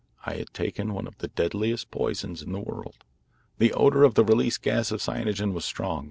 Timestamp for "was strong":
5.53-5.99